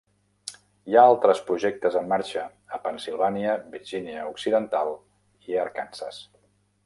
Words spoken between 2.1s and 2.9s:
marxa a